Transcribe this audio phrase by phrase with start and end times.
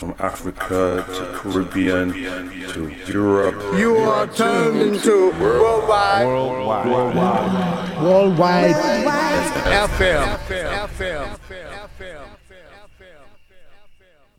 [0.00, 2.10] from Africa to Caribbean
[2.70, 3.78] to Europe.
[3.78, 6.26] You are turned into worldwide.
[6.26, 6.86] Worldwide.
[6.86, 8.02] Worldwide.
[8.02, 8.74] Worldwide.
[9.90, 11.38] FM.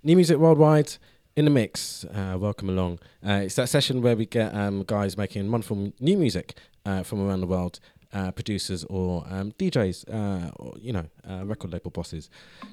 [0.03, 0.97] New music worldwide
[1.35, 2.05] in the mix.
[2.05, 2.97] Uh, welcome along.
[3.23, 6.55] Uh, it's that session where we get um, guys making wonderful new music
[6.87, 7.79] uh, from around the world.
[8.13, 12.29] Uh, producers or um, DJs, uh, or you know, uh, record label bosses,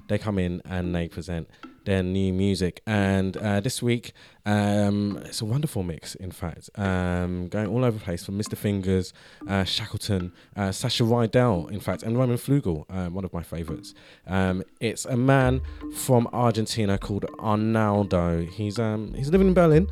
[0.09, 1.47] they come in and they present
[1.89, 2.81] their new music.
[2.85, 4.13] And uh, this week,
[4.45, 8.55] um, it's a wonderful mix, in fact, um, going all over the place from Mr.
[8.55, 9.11] Fingers,
[9.47, 13.95] uh, Shackleton, uh, Sasha Rydell, in fact, and Roman Flugel, uh, one of my favorites.
[14.27, 15.61] Um, it's a man
[15.95, 18.45] from Argentina called Arnaldo.
[18.45, 19.87] He's um, he's living in Berlin,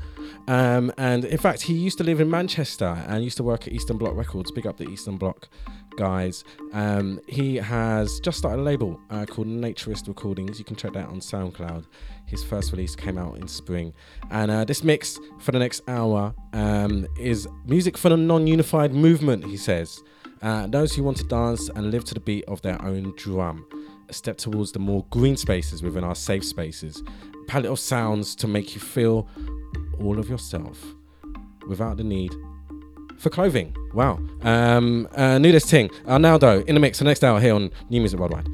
[0.48, 3.74] um, and in fact, he used to live in Manchester and used to work at
[3.74, 4.52] Eastern Bloc Records.
[4.52, 5.50] Big up the Eastern Bloc
[5.98, 6.46] guys.
[6.72, 10.58] Um, he has just started a label uh, called Naturist Recordings.
[10.58, 11.86] You can check that on SoundCloud.
[12.26, 13.94] His first release came out in spring.
[14.32, 18.94] And uh, this mix for the next hour um, is music for the non unified
[18.94, 20.02] movement, he says.
[20.42, 23.66] Uh, those who want to dance and live to the beat of their own drum.
[24.10, 27.04] A step towards the more green spaces within our safe spaces.
[27.48, 29.28] Palette of sounds to make you feel
[30.00, 30.82] all of yourself
[31.68, 32.34] without the need
[33.18, 33.76] for clothing.
[33.94, 34.20] Wow.
[34.42, 38.00] Um, uh, Nudist Ting, Arnaldo in the mix for the next hour here on New
[38.00, 38.48] Music Worldwide.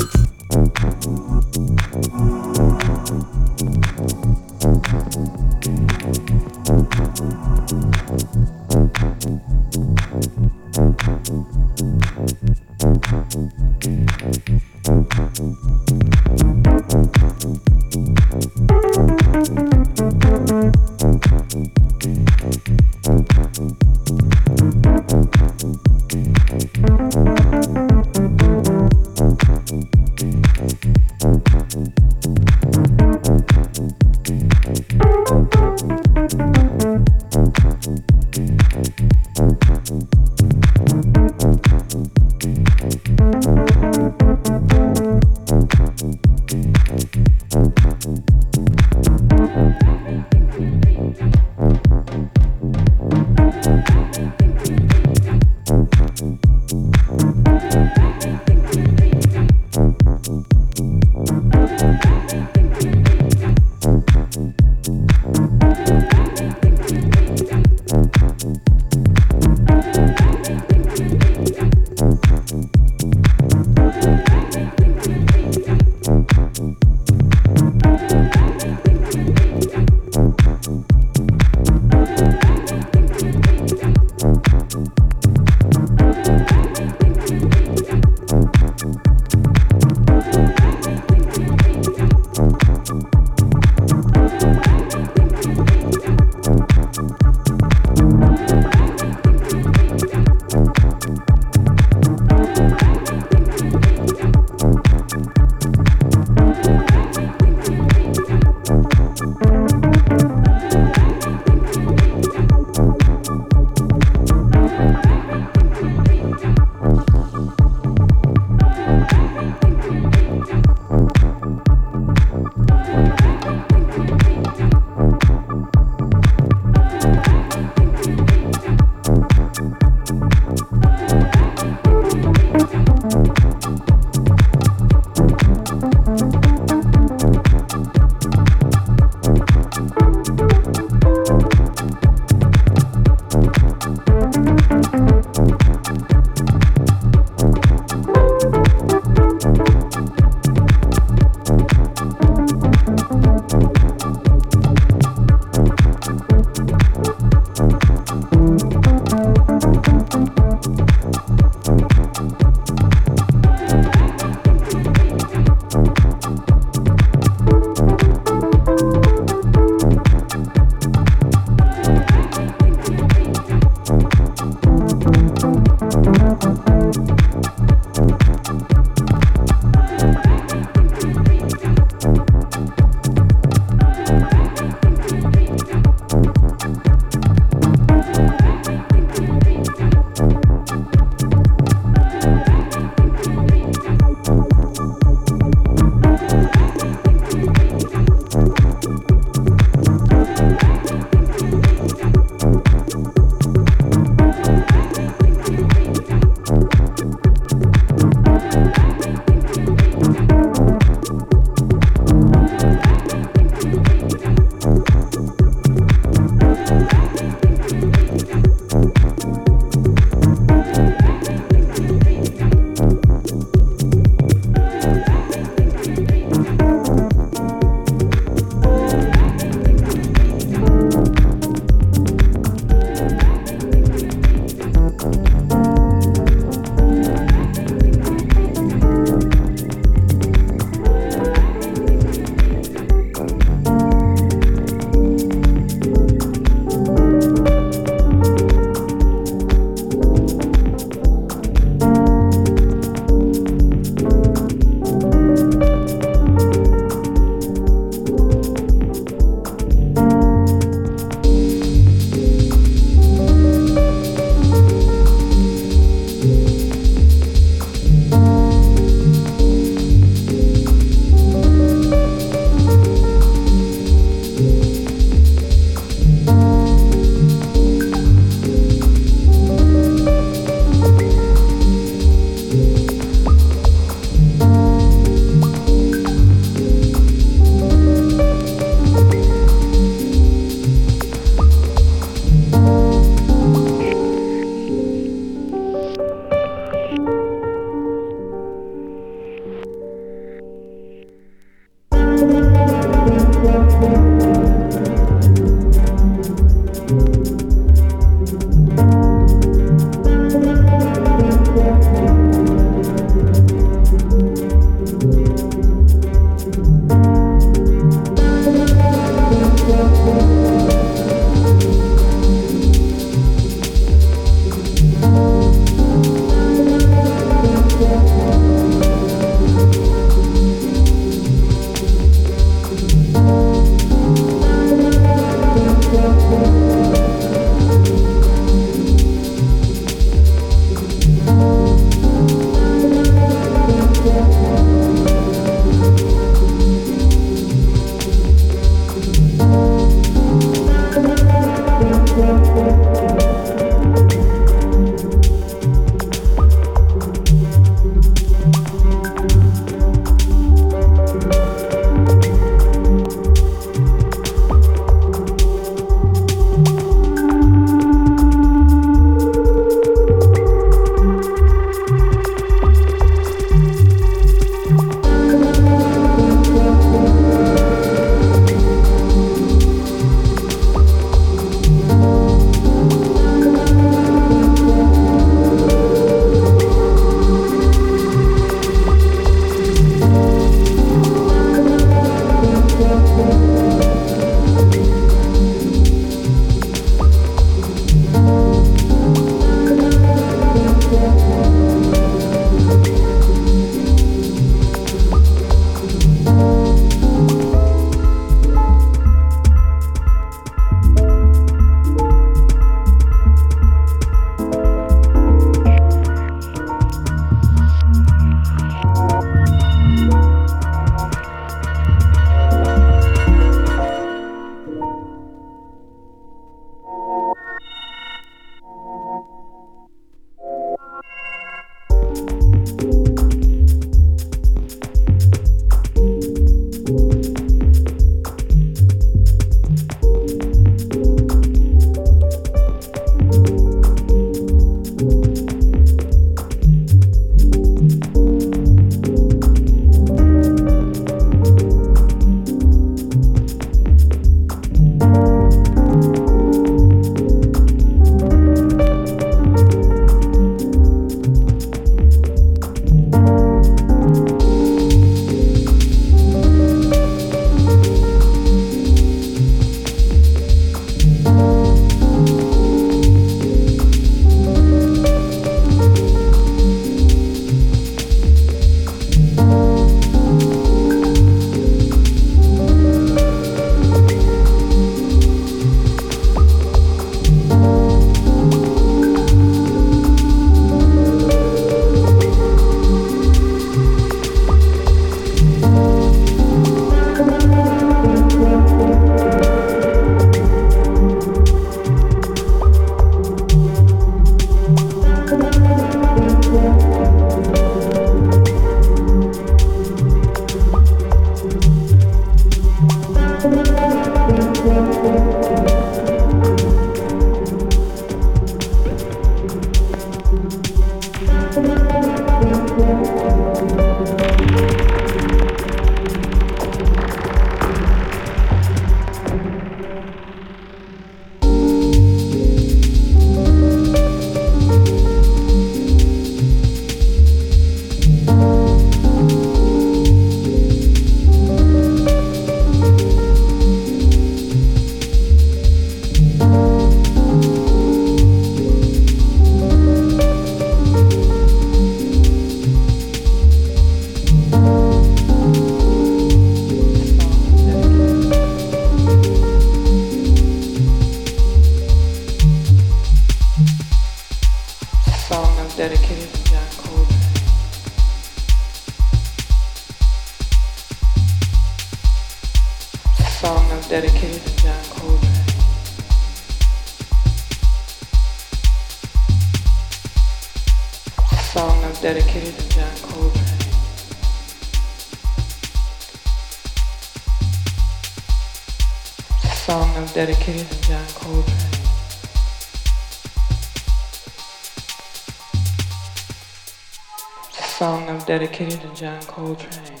[598.94, 600.00] John Coltrane.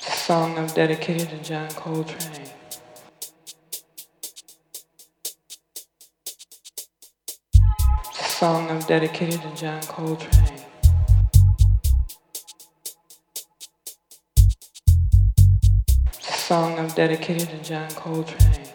[0.00, 2.48] Song I've dedicated to John Coltrane.
[7.54, 10.60] A Song I've dedicated to John Coltrane.
[16.28, 18.69] A Song I've dedicated to John Coltrane.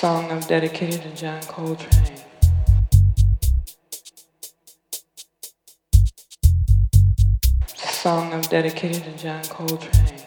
[0.00, 2.18] Song I'm dedicated to John Coltrane.
[7.74, 10.18] Song I'm dedicated to John Coltrane.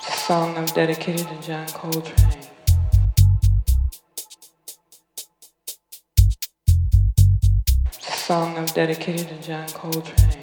[0.00, 2.42] Song I'm dedicated to John Coltrane.
[7.98, 10.41] Song I've dedicated to John Coltrane.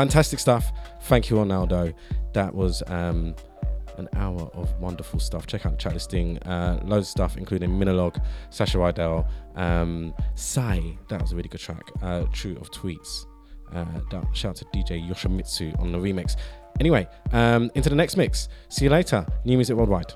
[0.00, 0.72] Fantastic stuff.
[1.02, 1.92] Thank you, Arnaldo.
[2.32, 3.34] That was um,
[3.98, 5.46] an hour of wonderful stuff.
[5.46, 6.38] Check out the chat listing.
[6.38, 10.96] Uh, loads of stuff, including Minolog, Sasha Rydell, um, Sai.
[11.10, 11.82] That was a really good track.
[12.00, 13.26] Uh, True of Tweets.
[13.74, 13.84] Uh,
[14.32, 16.34] shout out to DJ Yoshimitsu on the remix.
[16.80, 18.48] Anyway, um, into the next mix.
[18.70, 19.26] See you later.
[19.44, 20.14] New Music Worldwide.